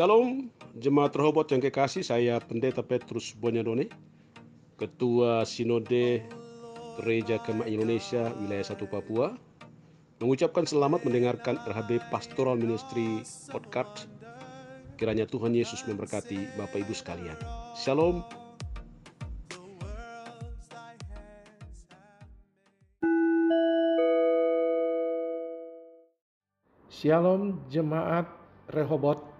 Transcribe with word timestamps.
Shalom, 0.00 0.48
jemaat 0.80 1.12
Rehoboth 1.12 1.52
yang 1.52 1.60
kekasih, 1.60 2.00
saya 2.00 2.40
Pendeta 2.40 2.80
Petrus 2.80 3.36
Bonyadone, 3.36 3.92
Ketua 4.80 5.44
Sinode 5.44 6.24
Gereja 6.96 7.36
Kema 7.44 7.68
Indonesia 7.68 8.32
Wilayah 8.40 8.64
1 8.64 8.80
Papua, 8.88 9.36
mengucapkan 10.24 10.64
selamat 10.64 11.04
mendengarkan 11.04 11.60
RHB 11.68 12.00
Pastoral 12.08 12.56
Ministry 12.56 13.20
Podcast. 13.52 14.08
Kiranya 14.96 15.28
Tuhan 15.28 15.52
Yesus 15.52 15.84
memberkati 15.84 16.48
Bapak 16.56 16.80
Ibu 16.80 16.96
sekalian. 16.96 17.36
Shalom. 17.76 18.24
Shalom 26.88 27.60
jemaat 27.68 28.24
Rehoboth 28.72 29.39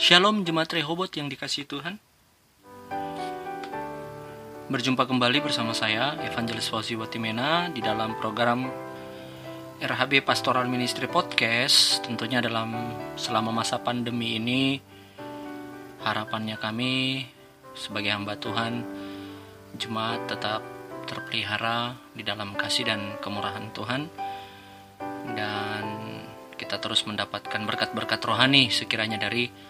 Shalom 0.00 0.48
Jemaat 0.48 0.72
Rehobot 0.72 1.12
yang 1.12 1.28
dikasih 1.28 1.68
Tuhan. 1.68 2.00
Berjumpa 4.72 5.04
kembali 5.04 5.44
bersama 5.44 5.76
saya 5.76 6.16
Evangelis 6.24 6.72
Fauzi 6.72 6.96
Watimena 6.96 7.68
di 7.68 7.84
dalam 7.84 8.16
program 8.16 8.64
RHB 9.76 10.24
Pastoral 10.24 10.64
Ministry 10.72 11.04
Podcast. 11.04 12.00
Tentunya 12.00 12.40
dalam 12.40 12.96
selama 13.20 13.52
masa 13.52 13.76
pandemi 13.76 14.40
ini 14.40 14.80
Harapannya 16.00 16.56
kami 16.56 17.28
sebagai 17.76 18.16
hamba 18.16 18.40
Tuhan 18.40 18.80
Jemaat 19.76 20.32
tetap 20.32 20.64
terpelihara 21.12 21.92
di 22.16 22.24
dalam 22.24 22.56
kasih 22.56 22.88
dan 22.88 23.20
kemurahan 23.20 23.68
Tuhan. 23.76 24.08
Dan 25.36 25.84
kita 26.56 26.80
terus 26.80 27.04
mendapatkan 27.04 27.60
berkat-berkat 27.68 28.20
rohani 28.24 28.72
sekiranya 28.72 29.20
dari 29.20 29.68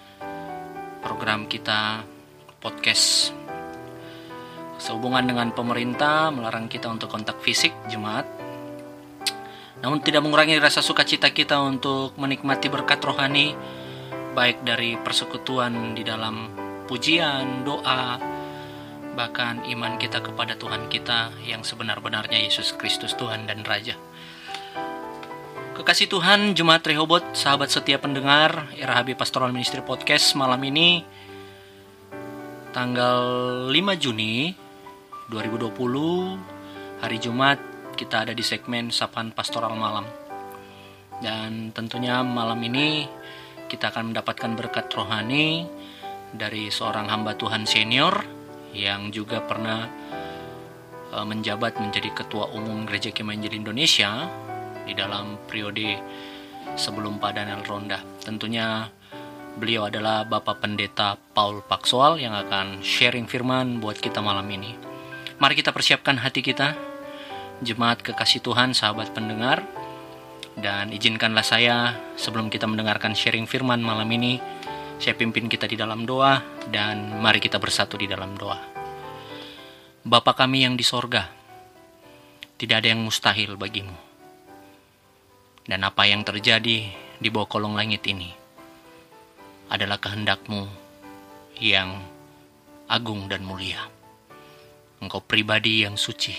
program 1.00 1.48
kita 1.48 2.04
podcast. 2.60 3.32
Sehubungan 4.80 5.24
dengan 5.24 5.52
pemerintah 5.52 6.32
melarang 6.32 6.68
kita 6.68 6.88
untuk 6.88 7.12
kontak 7.12 7.40
fisik 7.44 7.72
jemaat. 7.92 8.24
Namun 9.80 10.04
tidak 10.04 10.24
mengurangi 10.24 10.60
rasa 10.60 10.84
sukacita 10.84 11.32
kita 11.32 11.60
untuk 11.60 12.16
menikmati 12.20 12.68
berkat 12.68 13.00
rohani 13.00 13.56
baik 14.36 14.62
dari 14.62 14.94
persekutuan 15.00 15.96
di 15.96 16.04
dalam 16.04 16.52
pujian, 16.86 17.64
doa, 17.66 18.20
bahkan 19.16 19.64
iman 19.66 19.98
kita 19.98 20.22
kepada 20.22 20.54
Tuhan 20.54 20.86
kita 20.86 21.34
yang 21.44 21.66
sebenar-benarnya 21.66 22.38
Yesus 22.46 22.76
Kristus 22.78 23.16
Tuhan 23.18 23.48
dan 23.50 23.66
Raja. 23.66 23.98
Kekasih 25.80 26.12
Tuhan, 26.12 26.52
Jemaat 26.52 26.84
Rehobot, 26.84 27.24
sahabat 27.32 27.72
setia 27.72 27.96
pendengar 27.96 28.68
RHB 28.76 29.16
Pastoral 29.16 29.48
Ministry 29.48 29.80
Podcast 29.80 30.36
malam 30.36 30.60
ini 30.60 31.00
tanggal 32.76 33.24
5 33.64 33.72
Juni 33.96 34.52
2020 35.32 37.00
hari 37.00 37.16
Jumat 37.16 37.56
kita 37.96 38.28
ada 38.28 38.36
di 38.36 38.44
segmen 38.44 38.92
Sapaan 38.92 39.32
Pastoral 39.32 39.72
Malam. 39.72 40.04
Dan 41.24 41.72
tentunya 41.72 42.20
malam 42.20 42.60
ini 42.60 43.08
kita 43.64 43.88
akan 43.88 44.12
mendapatkan 44.12 44.52
berkat 44.52 44.92
rohani 44.92 45.64
dari 46.28 46.68
seorang 46.68 47.08
hamba 47.08 47.40
Tuhan 47.40 47.64
senior 47.64 48.20
yang 48.76 49.08
juga 49.08 49.40
pernah 49.40 49.88
eh, 51.08 51.24
menjabat 51.24 51.80
menjadi 51.80 52.12
ketua 52.12 52.52
umum 52.52 52.84
Gereja 52.84 53.16
Kemainjil 53.16 53.56
Indonesia 53.56 54.28
di 54.90 54.98
dalam 54.98 55.38
periode 55.46 55.94
sebelum 56.74 57.22
Pak 57.22 57.38
Daniel 57.38 57.62
Ronda. 57.62 58.02
Tentunya 58.26 58.90
beliau 59.54 59.86
adalah 59.86 60.26
Bapak 60.26 60.58
Pendeta 60.58 61.14
Paul 61.14 61.62
Paksoal 61.62 62.18
yang 62.18 62.34
akan 62.34 62.82
sharing 62.82 63.30
firman 63.30 63.78
buat 63.78 64.02
kita 64.02 64.18
malam 64.18 64.50
ini. 64.50 64.74
Mari 65.38 65.54
kita 65.54 65.70
persiapkan 65.70 66.18
hati 66.18 66.42
kita, 66.42 66.74
jemaat 67.62 68.02
kekasih 68.02 68.42
Tuhan, 68.42 68.74
sahabat 68.74 69.14
pendengar, 69.14 69.62
dan 70.58 70.90
izinkanlah 70.90 71.46
saya 71.46 71.94
sebelum 72.18 72.50
kita 72.50 72.66
mendengarkan 72.66 73.14
sharing 73.14 73.46
firman 73.46 73.80
malam 73.80 74.10
ini, 74.10 74.42
saya 75.00 75.16
pimpin 75.16 75.48
kita 75.48 75.64
di 75.64 75.80
dalam 75.80 76.04
doa 76.04 76.42
dan 76.68 77.22
mari 77.22 77.40
kita 77.40 77.56
bersatu 77.56 77.96
di 77.96 78.04
dalam 78.04 78.36
doa. 78.36 78.58
Bapa 80.04 80.36
kami 80.36 80.68
yang 80.68 80.76
di 80.76 80.84
sorga, 80.84 81.30
tidak 82.60 82.84
ada 82.84 82.92
yang 82.92 83.00
mustahil 83.00 83.56
bagimu 83.56 84.09
dan 85.68 85.84
apa 85.84 86.08
yang 86.08 86.24
terjadi 86.24 86.88
di 87.20 87.28
bawah 87.28 87.48
kolong 87.48 87.76
langit 87.76 88.04
ini 88.08 88.32
adalah 89.70 90.00
kehendakmu 90.00 90.66
yang 91.60 92.00
agung 92.90 93.28
dan 93.30 93.44
mulia. 93.44 93.86
Engkau 95.00 95.24
pribadi 95.24 95.84
yang 95.84 95.96
suci, 95.96 96.36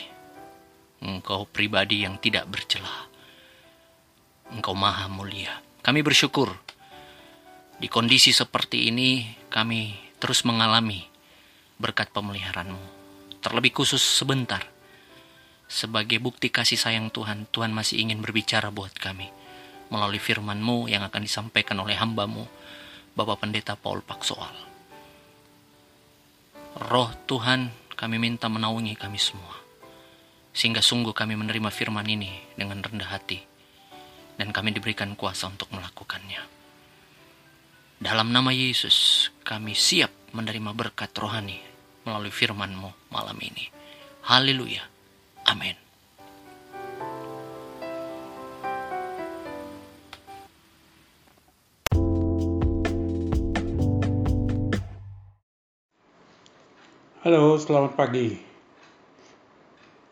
engkau 1.02 1.50
pribadi 1.50 2.06
yang 2.06 2.22
tidak 2.22 2.46
bercelah, 2.50 3.10
engkau 4.54 4.78
maha 4.78 5.10
mulia. 5.10 5.62
Kami 5.82 6.06
bersyukur 6.06 6.54
di 7.82 7.90
kondisi 7.90 8.30
seperti 8.30 8.94
ini 8.94 9.26
kami 9.50 9.98
terus 10.22 10.46
mengalami 10.46 11.02
berkat 11.82 12.14
pemeliharaanmu. 12.14 13.02
Terlebih 13.42 13.74
khusus 13.74 14.02
sebentar 14.02 14.62
sebagai 15.72 16.20
bukti 16.20 16.52
kasih 16.52 16.76
sayang 16.76 17.08
Tuhan, 17.16 17.48
Tuhan 17.48 17.72
masih 17.72 18.04
ingin 18.04 18.20
berbicara 18.20 18.68
buat 18.76 18.92
kami 19.00 19.32
melalui 19.88 20.20
firman-Mu 20.20 20.92
yang 20.92 21.04
akan 21.08 21.24
disampaikan 21.24 21.80
oleh 21.80 21.96
hamba-Mu, 21.96 22.44
Bapak 23.16 23.44
Pendeta 23.44 23.80
Paul 23.80 24.04
Paksoal. 24.04 24.56
Roh 26.92 27.12
Tuhan, 27.28 27.72
kami 27.96 28.16
minta 28.16 28.48
menaungi 28.48 28.96
kami 28.96 29.20
semua, 29.20 29.60
sehingga 30.56 30.80
sungguh 30.80 31.12
kami 31.12 31.36
menerima 31.36 31.68
firman 31.72 32.08
ini 32.08 32.32
dengan 32.56 32.80
rendah 32.80 33.12
hati, 33.12 33.44
dan 34.40 34.56
kami 34.56 34.72
diberikan 34.72 35.16
kuasa 35.20 35.52
untuk 35.52 35.68
melakukannya. 35.76 36.40
Dalam 38.00 38.32
nama 38.32 38.56
Yesus, 38.56 39.28
kami 39.44 39.76
siap 39.76 40.32
menerima 40.32 40.72
berkat 40.72 41.12
rohani 41.20 41.60
melalui 42.08 42.32
firman-Mu 42.32 43.12
malam 43.12 43.38
ini. 43.44 43.68
Haleluya. 44.24 45.01
Amin. 45.48 45.76
Halo, 57.22 57.54
selamat 57.62 57.94
pagi. 57.94 58.34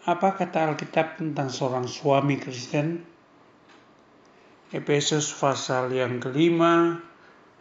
Apa 0.05 0.33
kata 0.33 0.73
Alkitab 0.73 1.21
tentang 1.21 1.49
seorang 1.49 1.85
suami 1.85 2.37
Kristen? 2.37 3.01
Efesus 4.69 5.33
pasal 5.33 5.89
yang 5.89 6.21
kelima, 6.21 7.01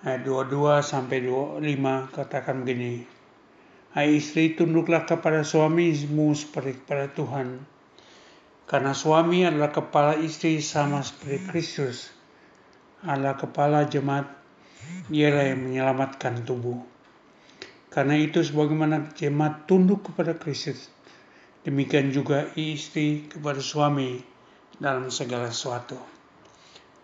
ayat 0.05 0.25
22 0.25 0.85
sampai 0.85 1.25
25 1.25 1.65
katakan 2.13 2.61
begini. 2.61 3.18
Hai 3.89 4.21
istri, 4.21 4.53
tunduklah 4.53 5.09
kepada 5.09 5.41
suamimu 5.41 6.37
seperti 6.37 6.77
kepada 6.77 7.09
Tuhan. 7.09 7.65
Karena 8.69 8.93
suami 8.93 9.49
adalah 9.49 9.73
kepala 9.73 10.13
istri 10.21 10.61
sama 10.61 11.01
seperti 11.01 11.49
Kristus. 11.49 12.13
Adalah 13.01 13.41
kepala 13.41 13.89
jemaat, 13.89 14.29
ialah 15.09 15.57
yang 15.57 15.73
menyelamatkan 15.73 16.45
tubuh. 16.45 16.85
Karena 17.89 18.21
itu 18.21 18.45
sebagaimana 18.45 19.09
jemaat 19.17 19.65
tunduk 19.65 20.13
kepada 20.13 20.37
Kristus, 20.37 20.93
demikian 21.65 22.13
juga 22.13 22.53
istri 22.61 23.25
kepada 23.25 23.65
suami 23.65 24.21
dalam 24.77 25.09
segala 25.09 25.49
sesuatu. 25.49 25.97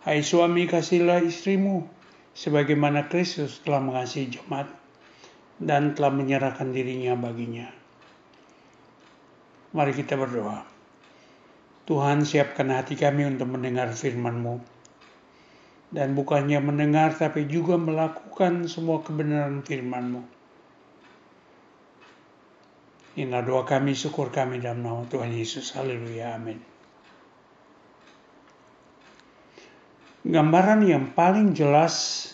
Hai 0.05 0.21
suami, 0.21 0.69
kasihlah 0.69 1.25
istrimu, 1.25 1.89
sebagaimana 2.37 3.09
Kristus 3.09 3.57
telah 3.65 3.81
mengasihi 3.81 4.37
jemaat 4.37 4.84
dan 5.59 5.95
telah 5.95 6.11
menyerahkan 6.11 6.71
dirinya 6.75 7.15
baginya. 7.15 7.71
Mari 9.75 9.91
kita 9.95 10.15
berdoa. 10.15 10.63
Tuhan 11.85 12.25
siapkan 12.25 12.71
hati 12.73 12.97
kami 12.97 13.27
untuk 13.27 13.51
mendengar 13.51 13.91
firman-Mu. 13.93 14.73
Dan 15.93 16.17
bukannya 16.17 16.59
mendengar 16.59 17.13
tapi 17.15 17.45
juga 17.47 17.77
melakukan 17.77 18.67
semua 18.67 18.99
kebenaran 19.05 19.61
firman-Mu. 19.61 20.21
Inilah 23.15 23.43
doa 23.47 23.63
kami, 23.63 23.95
syukur 23.95 24.27
kami 24.27 24.59
dalam 24.59 24.83
nama 24.83 25.07
Tuhan 25.07 25.31
Yesus. 25.31 25.71
Haleluya. 25.71 26.35
Amin. 26.35 26.59
Gambaran 30.25 30.83
yang 30.83 31.13
paling 31.13 31.53
jelas 31.55 32.27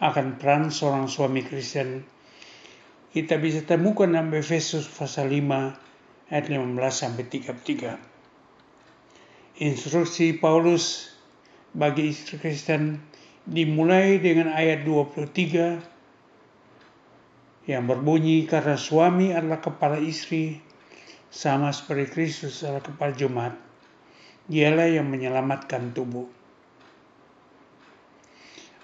akan 0.00 0.40
peran 0.40 0.72
seorang 0.72 1.06
suami 1.06 1.44
Kristen 1.44 2.13
kita 3.14 3.38
bisa 3.38 3.62
temukan 3.62 4.10
dalam 4.10 4.34
Efesus 4.34 4.90
pasal 4.90 5.30
5 5.30 6.34
ayat 6.34 6.50
15 6.50 6.66
sampai 6.90 7.22
33. 7.30 9.62
Instruksi 9.62 10.34
Paulus 10.34 11.14
bagi 11.70 12.10
istri 12.10 12.42
Kristen 12.42 12.98
dimulai 13.46 14.18
dengan 14.18 14.50
ayat 14.50 14.82
23 14.82 17.70
yang 17.70 17.86
berbunyi 17.86 18.50
karena 18.50 18.74
suami 18.74 19.30
adalah 19.30 19.62
kepala 19.62 20.02
istri 20.02 20.58
sama 21.30 21.70
seperti 21.70 22.10
Kristus 22.10 22.66
adalah 22.66 22.82
kepala 22.82 23.14
Jumat. 23.14 23.54
Dialah 24.50 24.90
yang 24.90 25.06
menyelamatkan 25.06 25.94
tubuh. 25.94 26.26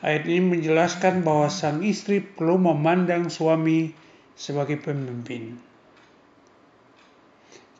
Ayat 0.06 0.22
ini 0.30 0.54
menjelaskan 0.54 1.26
bahwa 1.26 1.50
sang 1.50 1.82
istri 1.82 2.22
perlu 2.22 2.62
memandang 2.62 3.26
suami 3.26 3.98
sebagai 4.40 4.80
pemimpin. 4.80 5.60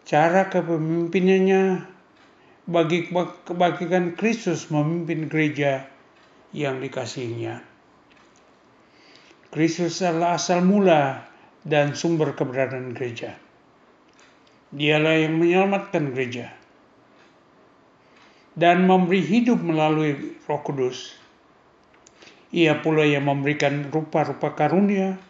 Cara 0.05 0.53
kepemimpinannya 0.53 1.89
bagi 2.69 3.09
kebagikan 3.49 4.13
Kristus 4.13 4.69
memimpin 4.69 5.33
gereja 5.33 5.89
yang 6.53 6.85
dikasihnya. 6.85 7.65
Kristus 9.49 10.05
adalah 10.05 10.37
asal 10.37 10.61
mula 10.61 11.25
dan 11.65 11.97
sumber 11.97 12.37
keberadaan 12.37 12.93
gereja. 12.93 13.41
Dialah 14.71 15.17
yang 15.17 15.41
menyelamatkan 15.41 16.13
gereja 16.13 16.53
dan 18.55 18.85
memberi 18.85 19.25
hidup 19.25 19.59
melalui 19.65 20.37
Roh 20.45 20.61
Kudus. 20.61 21.17
Ia 22.53 22.83
pula 22.83 23.07
yang 23.07 23.27
memberikan 23.27 23.89
rupa-rupa 23.89 24.55
karunia 24.55 25.30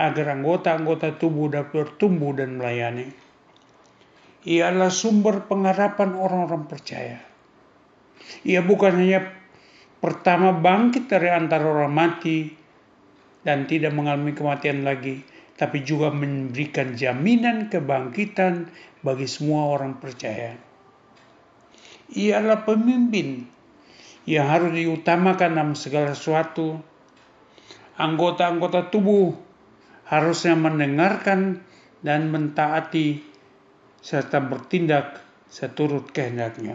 agar 0.00 0.32
anggota-anggota 0.32 1.20
tubuh 1.20 1.52
dapat 1.52 1.92
bertumbuh 1.92 2.32
dan 2.32 2.56
melayani. 2.56 3.12
Ia 4.48 4.72
adalah 4.72 4.88
sumber 4.88 5.44
pengharapan 5.44 6.16
orang-orang 6.16 6.64
percaya. 6.64 7.20
Ia 8.48 8.64
bukan 8.64 8.96
hanya 8.96 9.28
pertama 10.00 10.56
bangkit 10.56 11.12
dari 11.12 11.28
antara 11.28 11.68
orang 11.68 11.92
mati 11.92 12.48
dan 13.44 13.68
tidak 13.68 13.92
mengalami 13.92 14.32
kematian 14.32 14.88
lagi, 14.88 15.20
tapi 15.60 15.84
juga 15.84 16.08
memberikan 16.08 16.96
jaminan 16.96 17.68
kebangkitan 17.68 18.72
bagi 19.04 19.28
semua 19.28 19.76
orang 19.76 20.00
percaya. 20.00 20.56
Ia 22.16 22.40
adalah 22.40 22.64
pemimpin 22.64 23.44
yang 24.24 24.48
harus 24.48 24.72
diutamakan 24.72 25.60
dalam 25.60 25.72
segala 25.76 26.16
sesuatu. 26.16 26.80
Anggota-anggota 28.00 28.88
tubuh 28.88 29.49
harusnya 30.10 30.58
mendengarkan 30.58 31.62
dan 32.02 32.34
mentaati 32.34 33.22
serta 34.02 34.42
bertindak 34.42 35.22
seturut 35.46 36.10
kehendaknya. 36.10 36.74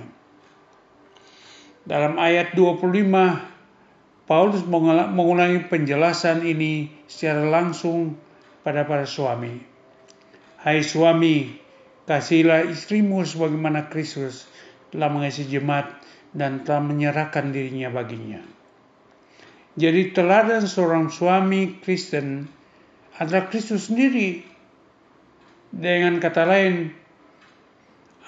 Dalam 1.83 2.15
ayat 2.15 2.55
25, 2.55 4.25
Paulus 4.25 4.63
mengulangi 5.11 5.67
penjelasan 5.67 6.47
ini 6.47 6.89
secara 7.05 7.43
langsung 7.45 8.15
pada 8.63 8.87
para 8.87 9.03
suami. 9.05 9.61
Hai 10.63 10.81
suami, 10.81 11.59
kasihilah 12.09 12.71
istrimu 12.71 13.21
sebagaimana 13.21 13.91
Kristus 13.91 14.49
telah 14.89 15.11
mengasihi 15.13 15.59
jemaat 15.59 15.93
dan 16.33 16.65
telah 16.65 16.81
menyerahkan 16.81 17.53
dirinya 17.53 17.93
baginya. 17.93 18.41
Jadi 19.75 20.15
teladan 20.15 20.65
seorang 20.65 21.11
suami 21.11 21.83
Kristen 21.83 22.54
adalah 23.19 23.47
Kristus 23.47 23.87
sendiri. 23.87 24.43
Dengan 25.75 26.19
kata 26.23 26.43
lain, 26.47 26.91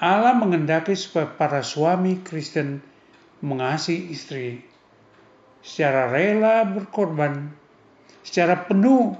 Allah 0.04 0.36
mengendaki 0.36 0.94
supaya 0.94 1.32
para 1.32 1.64
suami 1.64 2.20
Kristen 2.22 2.84
mengasihi 3.42 4.12
istri 4.12 4.62
secara 5.64 6.12
rela 6.12 6.64
berkorban, 6.68 7.52
secara 8.24 8.68
penuh 8.68 9.16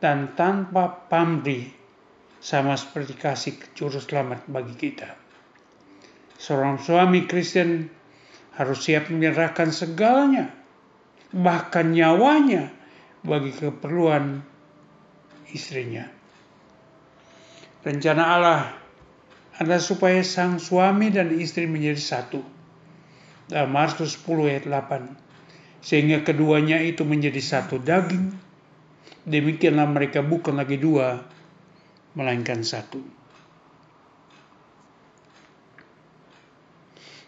dan 0.00 0.32
tanpa 0.36 1.08
pamrih 1.08 1.72
sama 2.40 2.76
seperti 2.76 3.14
kasih 3.16 3.54
juru 3.72 4.00
selamat 4.00 4.44
bagi 4.48 4.76
kita. 4.76 5.16
Seorang 6.36 6.76
suami 6.76 7.24
Kristen 7.24 7.88
harus 8.54 8.84
siap 8.84 9.08
menyerahkan 9.08 9.72
segalanya, 9.72 10.52
bahkan 11.32 11.90
nyawanya 11.90 12.70
bagi 13.24 13.50
keperluan 13.50 14.53
istrinya. 15.52 16.08
Rencana 17.84 18.22
Allah 18.24 18.62
adalah 19.60 19.82
supaya 19.82 20.24
sang 20.24 20.56
suami 20.56 21.12
dan 21.12 21.34
istri 21.36 21.68
menjadi 21.68 22.00
satu. 22.00 22.40
Dalam 23.44 23.76
Markus 23.76 24.16
10 24.16 24.48
ayat 24.48 24.64
8. 24.64 25.84
Sehingga 25.84 26.24
keduanya 26.24 26.80
itu 26.80 27.04
menjadi 27.04 27.44
satu 27.44 27.76
daging 27.76 28.44
Demikianlah 29.24 29.88
mereka 29.88 30.20
bukan 30.20 30.60
lagi 30.60 30.76
dua, 30.76 31.24
melainkan 32.12 32.60
satu. 32.60 33.00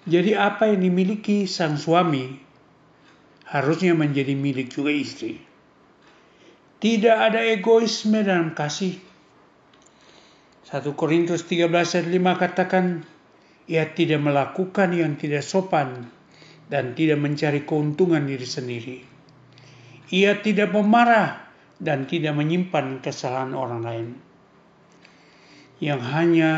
Jadi 0.04 0.36
apa 0.36 0.70
yang 0.70 0.84
dimiliki 0.86 1.48
sang 1.48 1.80
suami 1.80 2.36
harusnya 3.48 3.96
menjadi 3.96 4.36
milik 4.36 4.70
juga 4.70 4.92
istri. 4.92 5.40
Tidak 6.76 7.16
ada 7.16 7.40
egoisme 7.40 8.20
dalam 8.20 8.52
kasih. 8.52 9.00
1 10.66 10.82
Korintus 10.92 11.46
13 11.48 11.72
ayat 11.72 12.08
5 12.10 12.42
katakan, 12.42 12.84
ia 13.64 13.86
tidak 13.96 14.20
melakukan 14.20 14.92
yang 14.92 15.16
tidak 15.16 15.40
sopan 15.40 16.10
dan 16.68 16.92
tidak 16.98 17.16
mencari 17.22 17.62
keuntungan 17.64 18.26
diri 18.26 18.44
sendiri. 18.46 18.98
Ia 20.12 20.38
tidak 20.42 20.74
memarah 20.74 21.48
dan 21.80 22.04
tidak 22.04 22.36
menyimpan 22.36 23.00
kesalahan 23.00 23.56
orang 23.56 23.82
lain. 23.82 24.08
Yang 25.80 26.02
hanya 26.12 26.52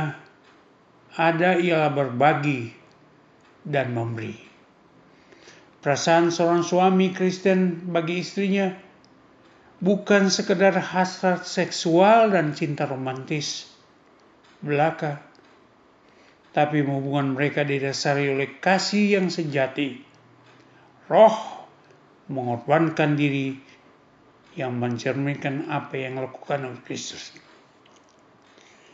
ada 1.15 1.59
ialah 1.59 1.95
berbagi 1.95 2.75
dan 3.67 3.95
memberi. 3.95 4.37
Perasaan 5.79 6.35
seorang 6.35 6.67
suami 6.67 7.15
Kristen 7.15 7.89
bagi 7.91 8.23
istrinya 8.23 8.88
bukan 9.79 10.31
sekedar 10.31 10.75
hasrat 10.75 11.47
seksual 11.47 12.35
dan 12.35 12.55
cinta 12.55 12.87
romantis 12.87 13.71
belaka, 14.59 15.23
tapi 16.51 16.83
hubungan 16.83 17.39
mereka 17.39 17.63
didasari 17.63 18.35
oleh 18.35 18.59
kasih 18.59 19.19
yang 19.19 19.31
sejati. 19.31 20.03
Roh 21.07 21.37
mengorbankan 22.29 23.17
diri 23.17 23.57
yang 24.59 24.77
mencerminkan 24.77 25.71
apa 25.71 25.95
yang 25.97 26.19
dilakukan 26.19 26.67
oleh 26.67 26.83
Kristus. 26.83 27.33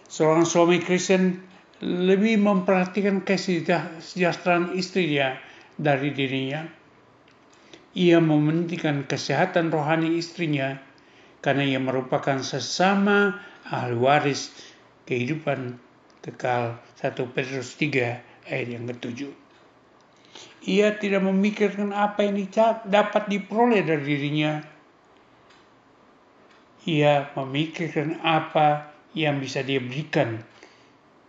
Seorang 0.06 0.46
suami 0.46 0.78
Kristen 0.78 1.42
lebih 1.82 2.38
memperhatikan 2.38 3.26
kesejahteraan 3.26 4.76
istrinya 4.78 5.34
dari 5.74 6.14
dirinya. 6.14 6.62
Ia 7.94 8.18
mementingkan 8.18 9.06
kesehatan 9.06 9.70
rohani 9.70 10.18
istrinya 10.18 10.82
karena 11.38 11.62
ia 11.62 11.78
merupakan 11.78 12.42
sesama 12.42 13.38
ahli 13.70 13.94
waris 13.94 14.50
kehidupan 15.06 15.78
kekal 16.26 16.82
1 16.98 17.14
Petrus 17.30 17.78
3 17.78 18.50
ayat 18.50 18.68
yang 18.68 18.90
ketujuh. 18.90 19.30
Ia 20.64 20.96
tidak 20.98 21.22
memikirkan 21.22 21.94
apa 21.94 22.24
yang 22.26 22.40
dapat 22.88 23.30
diperoleh 23.30 23.84
dari 23.84 24.02
dirinya, 24.02 24.64
ia 26.88 27.28
memikirkan 27.36 28.18
apa 28.24 28.90
yang 29.14 29.38
bisa 29.38 29.60
dia 29.62 29.78
berikan 29.78 30.40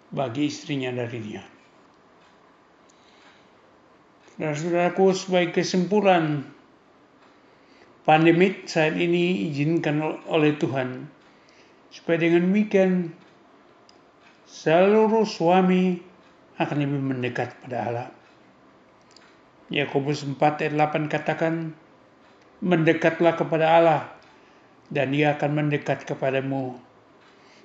bagi 0.10 0.48
istrinya 0.48 0.90
darinya. 0.90 1.55
Dan 4.36 4.52
saudaraku 4.52 5.16
sebagai 5.16 5.64
kesimpulan 5.64 6.44
pandemik 8.04 8.68
saat 8.68 9.00
ini 9.00 9.48
izinkan 9.48 10.22
oleh 10.28 10.60
Tuhan 10.60 11.08
supaya 11.88 12.20
dengan 12.20 12.44
demikian 12.44 13.16
seluruh 14.44 15.24
suami 15.24 16.04
akan 16.60 16.78
lebih 16.84 17.02
mendekat 17.02 17.56
pada 17.64 17.78
Allah. 17.88 18.10
Yakobus 19.72 20.28
4 20.28 20.38
ayat 20.38 20.74
8 20.78 21.08
katakan 21.10 21.74
mendekatlah 22.60 23.34
kepada 23.40 23.66
Allah 23.80 24.02
dan 24.94 25.16
ia 25.16 25.40
akan 25.40 25.66
mendekat 25.66 26.06
kepadamu. 26.06 26.78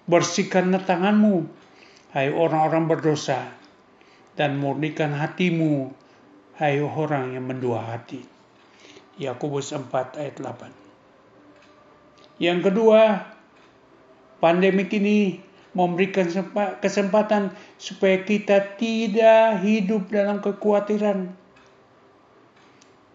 Bersihkanlah 0.08 0.82
tanganmu, 0.88 1.46
hai 2.16 2.32
orang-orang 2.32 2.88
berdosa, 2.88 3.52
dan 4.34 4.58
murnikan 4.58 5.12
hatimu, 5.14 5.92
hai 6.60 6.76
orang 6.84 7.32
yang 7.32 7.48
mendua 7.48 7.80
hati. 7.80 8.20
Yakobus 9.16 9.72
4 9.72 10.20
ayat 10.20 10.36
8. 10.44 10.68
Yang 12.36 12.68
kedua, 12.68 13.32
pandemik 14.44 14.92
ini 14.92 15.40
memberikan 15.72 16.28
kesempatan 16.84 17.56
supaya 17.80 18.20
kita 18.20 18.76
tidak 18.76 19.64
hidup 19.64 20.12
dalam 20.12 20.44
kekhawatiran. 20.44 21.32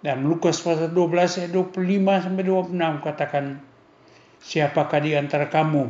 Dan 0.01 0.25
Lukas 0.25 0.61
pasal 0.61 0.89
12 0.93 1.45
ayat 1.45 1.51
25 1.53 2.25
sampai 2.25 2.43
26 2.45 3.05
katakan, 3.05 3.61
Siapakah 4.41 5.01
di 5.01 5.17
antara 5.17 5.49
kamu 5.49 5.89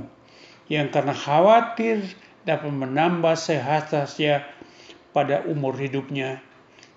yang 0.71 0.87
karena 0.91 1.11
khawatir 1.11 2.03
dapat 2.47 2.71
menambah 2.71 3.35
sehatnya 3.35 4.47
pada 5.11 5.43
umur 5.43 5.75
hidupnya? 5.75 6.39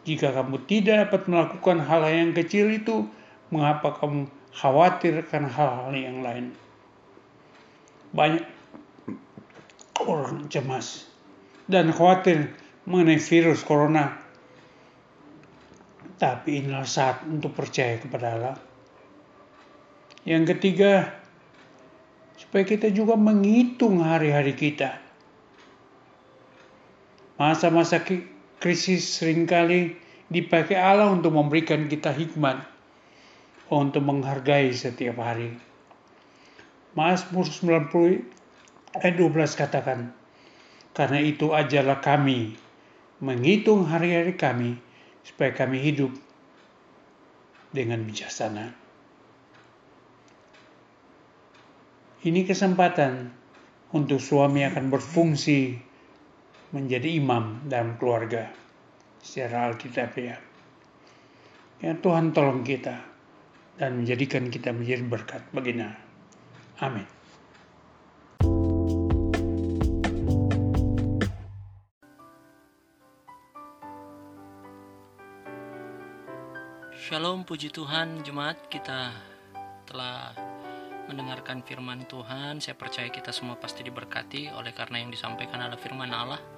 Jika 0.06 0.30
kamu 0.30 0.64
tidak 0.70 1.08
dapat 1.08 1.22
melakukan 1.26 1.78
hal 1.82 2.06
yang 2.06 2.30
kecil 2.36 2.70
itu, 2.70 3.06
mengapa 3.50 3.96
kamu 3.98 4.30
khawatir 4.54 5.26
karena 5.26 5.50
hal-hal 5.50 5.92
yang 5.94 6.22
lain? 6.22 6.54
Banyak 8.14 8.44
orang 10.06 10.46
cemas 10.48 11.08
dan 11.68 11.92
khawatir 11.92 12.54
mengenai 12.88 13.20
virus 13.20 13.60
corona. 13.66 14.16
Tapi 16.18 16.64
inilah 16.64 16.82
saat 16.82 17.22
untuk 17.30 17.54
percaya 17.54 17.94
kepada 18.02 18.34
Allah 18.34 18.58
Yang 20.26 20.58
ketiga, 20.58 21.14
supaya 22.34 22.66
kita 22.66 22.90
juga 22.90 23.14
menghitung 23.14 24.02
hari-hari 24.02 24.52
kita. 24.58 24.98
Masa-masa 27.38 28.02
krisis 28.58 29.06
sering 29.06 29.46
kali 29.46 29.94
dipakai 30.28 30.76
Allah 30.76 31.08
untuk 31.10 31.34
memberikan 31.34 31.86
kita 31.86 32.10
hikmat 32.10 32.60
untuk 33.70 34.04
menghargai 34.04 34.72
setiap 34.72 35.20
hari. 35.20 35.54
Mazmur 36.96 37.46
90 37.46 38.98
ayat 38.98 39.14
12 39.14 39.60
katakan, 39.60 40.10
Karena 40.96 41.20
itu 41.22 41.54
ajarlah 41.54 42.02
kami 42.02 42.58
menghitung 43.22 43.86
hari-hari 43.86 44.34
kami 44.34 44.82
supaya 45.22 45.54
kami 45.54 45.78
hidup 45.78 46.10
dengan 47.70 48.02
bijaksana. 48.02 48.74
Ini 52.18 52.42
kesempatan 52.42 53.30
untuk 53.94 54.18
suami 54.18 54.66
akan 54.66 54.90
berfungsi 54.90 55.87
menjadi 56.68 57.16
imam 57.16 57.64
dalam 57.64 57.96
keluarga 57.96 58.52
secara 59.24 59.72
alkitabiah. 59.72 60.36
Ya 61.80 61.96
Tuhan 61.96 62.36
tolong 62.36 62.60
kita 62.60 63.00
dan 63.78 64.02
menjadikan 64.02 64.52
kita 64.52 64.74
menjadi 64.74 65.04
berkat 65.06 65.42
baginya. 65.54 65.94
Amin. 66.82 67.06
Shalom, 77.08 77.48
puji 77.48 77.72
Tuhan, 77.72 78.20
jemaat 78.20 78.68
kita 78.68 79.16
telah 79.88 80.36
mendengarkan 81.08 81.64
firman 81.64 82.04
Tuhan. 82.04 82.60
Saya 82.60 82.76
percaya 82.76 83.08
kita 83.08 83.32
semua 83.32 83.56
pasti 83.56 83.80
diberkati 83.80 84.52
oleh 84.52 84.76
karena 84.76 85.00
yang 85.00 85.08
disampaikan 85.08 85.64
adalah 85.64 85.80
firman 85.80 86.12
Allah. 86.12 86.57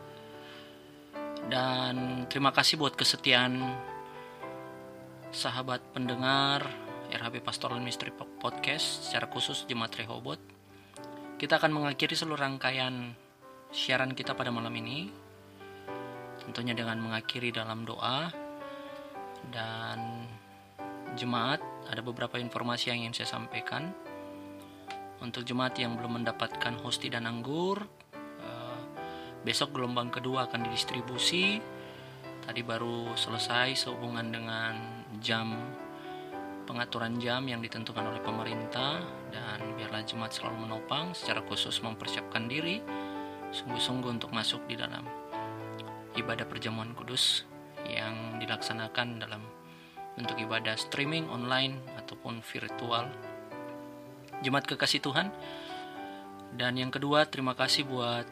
Dan 1.50 2.30
terima 2.30 2.54
kasih 2.54 2.78
buat 2.78 2.94
kesetiaan 2.94 3.58
sahabat 5.34 5.82
pendengar 5.90 6.62
RHB 7.10 7.42
Pastoral 7.42 7.82
Ministry 7.82 8.14
Podcast 8.14 9.10
secara 9.10 9.26
khusus 9.26 9.66
Jemaat 9.66 9.98
Rehobot. 9.98 10.38
Kita 11.42 11.58
akan 11.58 11.74
mengakhiri 11.74 12.14
seluruh 12.14 12.38
rangkaian 12.38 13.18
siaran 13.74 14.14
kita 14.14 14.38
pada 14.38 14.54
malam 14.54 14.70
ini. 14.78 15.10
Tentunya 16.46 16.70
dengan 16.70 17.02
mengakhiri 17.02 17.50
dalam 17.50 17.82
doa 17.82 18.30
dan 19.50 20.30
jemaat 21.18 21.58
ada 21.90 21.98
beberapa 21.98 22.38
informasi 22.38 22.94
yang 22.94 23.10
ingin 23.10 23.26
saya 23.26 23.42
sampaikan. 23.42 23.90
Untuk 25.18 25.42
jemaat 25.42 25.74
yang 25.82 25.98
belum 25.98 26.22
mendapatkan 26.22 26.78
hosti 26.78 27.10
dan 27.10 27.26
anggur, 27.26 27.99
besok 29.42 29.76
gelombang 29.76 30.12
kedua 30.12 30.48
akan 30.48 30.68
didistribusi. 30.68 31.60
Tadi 32.40 32.60
baru 32.66 33.14
selesai 33.14 33.86
sehubungan 33.86 34.26
dengan 34.32 34.74
jam 35.22 35.54
pengaturan 36.66 37.18
jam 37.18 37.42
yang 37.50 37.58
ditentukan 37.58 38.14
oleh 38.14 38.22
pemerintah 38.22 39.02
dan 39.34 39.58
biarlah 39.74 40.06
jemaat 40.06 40.30
selalu 40.30 40.70
menopang 40.70 41.10
secara 41.18 41.42
khusus 41.42 41.82
mempersiapkan 41.82 42.46
diri 42.46 42.78
sungguh-sungguh 43.50 44.10
untuk 44.14 44.30
masuk 44.30 44.62
di 44.70 44.78
dalam 44.78 45.02
ibadah 46.14 46.46
perjamuan 46.46 46.94
kudus 46.94 47.42
yang 47.90 48.38
dilaksanakan 48.38 49.18
dalam 49.18 49.42
bentuk 50.14 50.38
ibadah 50.38 50.78
streaming 50.78 51.26
online 51.26 51.82
ataupun 51.98 52.38
virtual 52.42 53.10
jemaat 54.42 54.66
kekasih 54.66 55.02
Tuhan. 55.02 55.30
Dan 56.50 56.74
yang 56.78 56.90
kedua, 56.90 57.30
terima 57.30 57.54
kasih 57.54 57.86
buat 57.86 58.26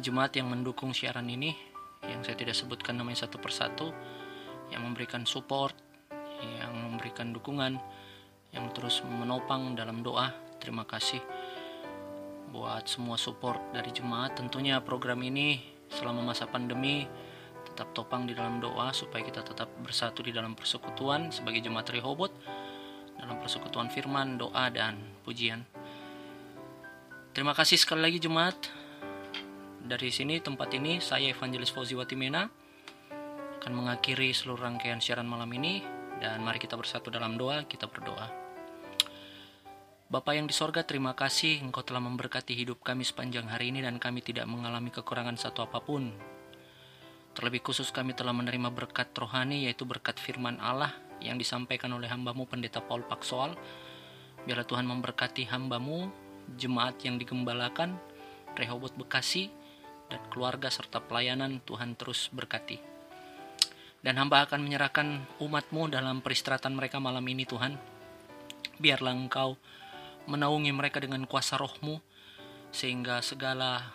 jemaat 0.00 0.34
yang 0.34 0.50
mendukung 0.50 0.90
siaran 0.96 1.26
ini, 1.30 1.54
yang 2.04 2.20
saya 2.26 2.34
tidak 2.34 2.56
sebutkan 2.58 2.98
namanya 2.98 3.26
satu 3.26 3.38
persatu, 3.38 3.92
yang 4.72 4.82
memberikan 4.82 5.22
support, 5.28 5.76
yang 6.40 6.74
memberikan 6.74 7.30
dukungan, 7.30 7.78
yang 8.54 8.66
terus 8.74 9.02
menopang 9.06 9.74
dalam 9.74 10.02
doa. 10.02 10.30
Terima 10.62 10.86
kasih 10.88 11.20
buat 12.54 12.86
semua 12.86 13.18
support 13.18 13.60
dari 13.74 13.90
jemaat. 13.90 14.38
Tentunya 14.38 14.78
program 14.80 15.20
ini 15.26 15.58
selama 15.90 16.22
masa 16.22 16.46
pandemi 16.46 17.04
tetap 17.66 17.90
topang 17.90 18.28
di 18.28 18.36
dalam 18.36 18.62
doa 18.62 18.94
supaya 18.94 19.24
kita 19.24 19.42
tetap 19.42 19.66
bersatu 19.82 20.22
di 20.22 20.30
dalam 20.30 20.54
persekutuan 20.54 21.34
sebagai 21.34 21.64
jemaat 21.64 21.90
Rehobot 21.90 22.30
dalam 23.18 23.40
persekutuan 23.40 23.88
firman, 23.90 24.36
doa, 24.36 24.70
dan 24.70 25.00
pujian. 25.24 25.64
Terima 27.34 27.50
kasih 27.50 27.78
sekali 27.80 28.06
lagi 28.06 28.18
jemaat. 28.22 28.83
Dari 29.84 30.08
sini 30.08 30.40
tempat 30.40 30.72
ini 30.80 30.96
saya 30.96 31.36
Evangelis 31.36 31.68
Fauzi 31.68 31.92
Watimena 31.92 32.48
akan 33.60 33.72
mengakhiri 33.84 34.32
seluruh 34.32 34.64
rangkaian 34.64 34.96
siaran 34.96 35.28
malam 35.28 35.52
ini 35.52 35.84
dan 36.24 36.40
mari 36.40 36.56
kita 36.56 36.72
bersatu 36.72 37.12
dalam 37.12 37.36
doa, 37.36 37.68
kita 37.68 37.84
berdoa. 37.92 38.32
Bapa 40.08 40.32
yang 40.32 40.48
di 40.48 40.56
sorga, 40.56 40.88
terima 40.88 41.12
kasih 41.12 41.60
Engkau 41.60 41.84
telah 41.84 42.00
memberkati 42.00 42.56
hidup 42.56 42.80
kami 42.80 43.04
sepanjang 43.04 43.44
hari 43.52 43.76
ini 43.76 43.84
dan 43.84 44.00
kami 44.00 44.24
tidak 44.24 44.48
mengalami 44.48 44.88
kekurangan 44.88 45.36
satu 45.36 45.68
apa 45.68 45.84
pun. 45.84 46.16
Terlebih 47.36 47.60
khusus 47.60 47.92
kami 47.92 48.16
telah 48.16 48.32
menerima 48.32 48.72
berkat 48.72 49.12
rohani 49.12 49.68
yaitu 49.68 49.84
berkat 49.84 50.16
firman 50.16 50.56
Allah 50.64 50.96
yang 51.20 51.36
disampaikan 51.36 51.92
oleh 51.92 52.08
hambamu 52.08 52.48
Pendeta 52.48 52.80
Paul 52.80 53.04
Paksoal. 53.04 53.52
Biarlah 54.48 54.64
Tuhan 54.64 54.88
memberkati 54.88 55.44
hambamu, 55.52 56.08
jemaat 56.56 57.04
yang 57.04 57.20
digembalakan, 57.20 58.00
Rehobot 58.56 58.96
Bekasi, 58.96 59.52
dan 60.14 60.22
keluarga 60.30 60.70
serta 60.70 61.02
pelayanan 61.02 61.58
Tuhan 61.66 61.98
terus 61.98 62.30
berkati. 62.30 62.78
Dan 63.98 64.14
hamba 64.22 64.46
akan 64.46 64.62
menyerahkan 64.62 65.26
umatmu 65.42 65.90
dalam 65.90 66.22
peristirahatan 66.22 66.78
mereka 66.78 67.02
malam 67.02 67.26
ini 67.26 67.42
Tuhan. 67.42 67.74
Biarlah 68.78 69.10
engkau 69.10 69.58
menaungi 70.30 70.70
mereka 70.70 71.02
dengan 71.02 71.26
kuasa 71.26 71.58
rohmu, 71.58 71.98
sehingga 72.70 73.18
segala 73.26 73.90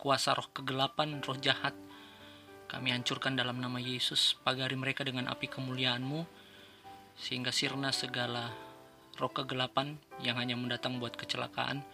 kuasa 0.00 0.32
roh 0.32 0.48
kegelapan, 0.56 1.20
roh 1.20 1.36
jahat, 1.36 1.76
kami 2.72 2.94
hancurkan 2.96 3.36
dalam 3.36 3.60
nama 3.60 3.76
Yesus, 3.76 4.40
pagari 4.40 4.80
mereka 4.80 5.04
dengan 5.04 5.28
api 5.28 5.50
kemuliaanmu, 5.50 6.24
sehingga 7.20 7.52
sirna 7.52 7.92
segala 7.92 8.48
roh 9.20 9.32
kegelapan 9.34 10.00
yang 10.24 10.40
hanya 10.40 10.56
mendatang 10.56 10.96
buat 11.02 11.18
kecelakaan, 11.20 11.84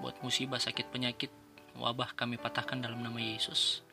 buat 0.00 0.16
musibah, 0.24 0.62
sakit, 0.62 0.88
penyakit, 0.88 1.28
wabah 1.76 2.16
kami 2.16 2.40
patahkan 2.40 2.80
dalam 2.80 3.04
nama 3.04 3.16
Yesus. 3.20 3.84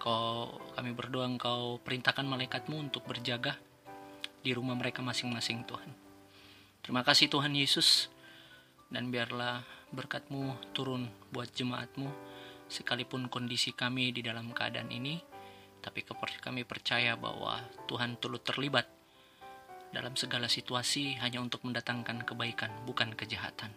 Kau 0.00 0.56
kami 0.74 0.96
berdoa 0.96 1.28
engkau 1.28 1.76
perintahkan 1.82 2.24
malaikatmu 2.24 2.90
untuk 2.90 3.04
berjaga 3.04 3.58
di 4.40 4.56
rumah 4.56 4.72
mereka 4.78 5.04
masing-masing 5.04 5.68
Tuhan. 5.68 5.90
Terima 6.80 7.04
kasih 7.04 7.28
Tuhan 7.28 7.52
Yesus 7.52 8.08
dan 8.88 9.12
biarlah 9.12 9.60
berkatmu 9.92 10.72
turun 10.72 11.10
buat 11.28 11.52
jemaatmu 11.52 12.08
sekalipun 12.70 13.28
kondisi 13.28 13.76
kami 13.76 14.14
di 14.14 14.24
dalam 14.24 14.54
keadaan 14.54 14.88
ini 14.88 15.20
tapi 15.80 16.04
kami 16.04 16.62
percaya 16.68 17.16
bahwa 17.16 17.60
Tuhan 17.88 18.20
turut 18.20 18.44
terlibat 18.44 18.84
dalam 19.90 20.14
segala 20.14 20.46
situasi 20.46 21.18
hanya 21.18 21.42
untuk 21.42 21.66
mendatangkan 21.66 22.22
kebaikan, 22.22 22.70
bukan 22.86 23.16
kejahatan. 23.16 23.74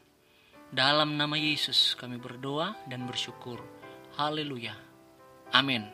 Dalam 0.73 1.21
nama 1.21 1.37
Yesus 1.37 1.93
kami 1.93 2.17
berdoa 2.17 2.73
dan 2.89 3.05
bersyukur. 3.05 3.61
Haleluya. 4.17 4.73
Amin. 5.53 5.85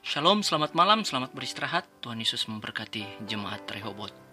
Shalom, 0.00 0.40
selamat 0.40 0.72
malam, 0.72 1.04
selamat 1.04 1.36
beristirahat. 1.36 1.84
Tuhan 2.00 2.16
Yesus 2.16 2.48
memberkati 2.48 3.28
jemaat 3.28 3.68
Rehobot. 3.68 4.25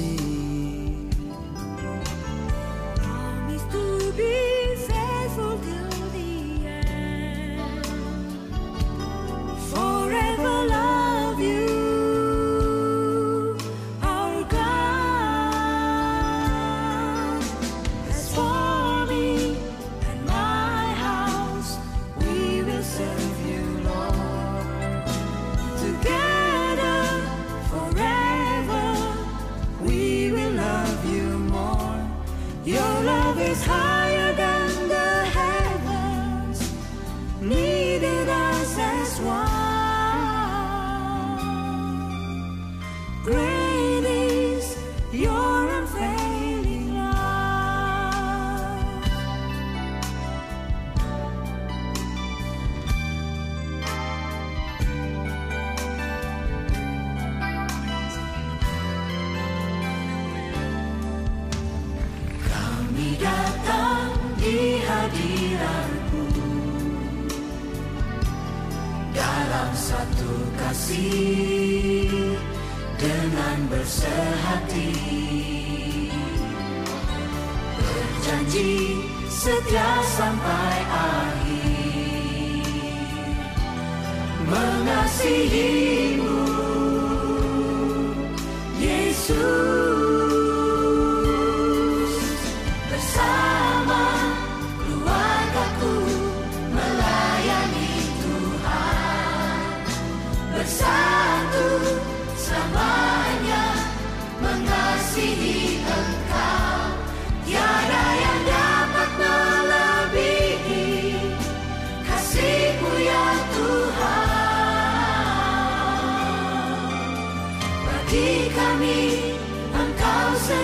see. 0.00 0.29
kehadiranmu 65.10 66.26
dalam 69.10 69.70
satu 69.74 70.32
kasih 70.58 72.38
dengan 72.94 73.58
bersehati. 73.66 74.94
Berjanji 77.80 79.02
setia 79.26 79.98
sampai 80.14 80.78
akhir. 80.94 81.58
Mengasihimu 84.50 86.42
Yesus. 88.78 89.79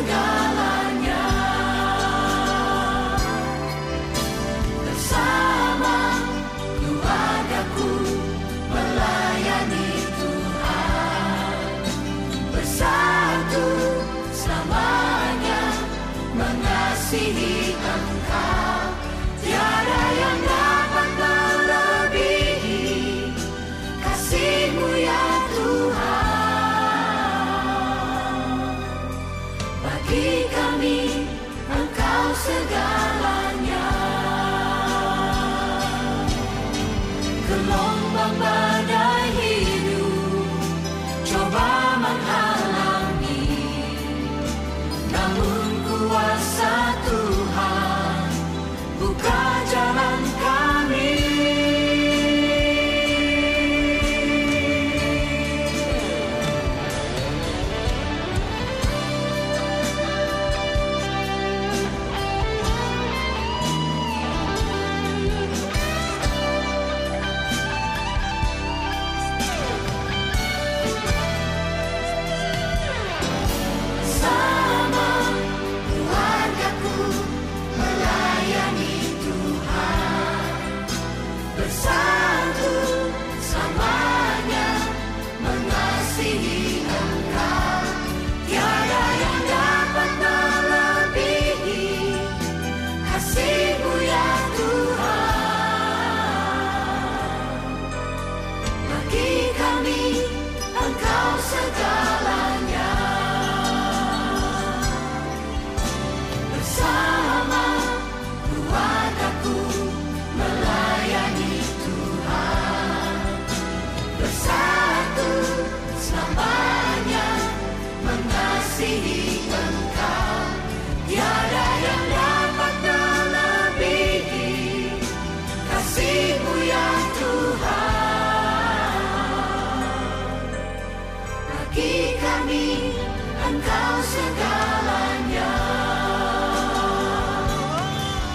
God. 0.03 0.46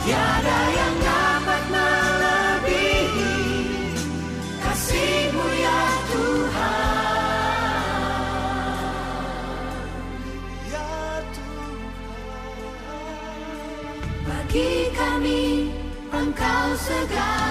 Tiada 0.01 0.59
yang 0.73 0.95
dapat 1.05 1.61
melebihi 1.69 3.37
kasihmu 4.57 5.45
ya 5.61 5.81
Tuhan. 6.09 7.53
Ya 10.73 11.21
Tuhan. 11.37 11.77
Bagi 14.25 14.89
kami 14.97 15.69
engkau 16.09 16.67
segala. 16.81 17.50